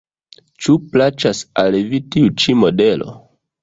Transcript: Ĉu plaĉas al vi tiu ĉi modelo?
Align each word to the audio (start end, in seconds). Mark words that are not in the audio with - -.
Ĉu 0.63 0.77
plaĉas 0.95 1.43
al 1.65 1.79
vi 1.93 2.03
tiu 2.17 2.35
ĉi 2.43 2.61
modelo? 2.67 3.19